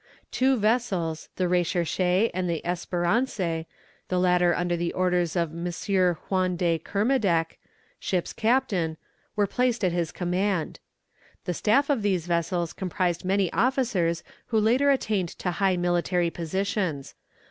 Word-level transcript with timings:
Two 0.31 0.57
vessels, 0.57 1.29
the 1.35 1.47
Recherche, 1.47 2.31
and 2.33 2.49
the 2.49 2.63
Espérance, 2.65 3.67
the 4.07 4.19
latter 4.19 4.51
under 4.55 4.75
the 4.75 4.91
orders 4.93 5.35
of 5.35 5.51
M. 5.51 5.71
Huon 6.27 6.55
de 6.55 6.79
Kermadec, 6.79 7.59
ship's 7.99 8.33
captain, 8.33 8.97
were 9.35 9.45
placed 9.45 9.83
at 9.83 9.91
his 9.91 10.11
command. 10.11 10.79
The 11.45 11.53
staff 11.53 11.87
of 11.91 12.01
these 12.01 12.25
vessels 12.25 12.73
comprised 12.73 13.23
many 13.23 13.53
officers 13.53 14.23
who 14.47 14.59
later 14.59 14.89
attained 14.89 15.29
to 15.37 15.51
high 15.51 15.77
military 15.77 16.31
positions. 16.31 17.13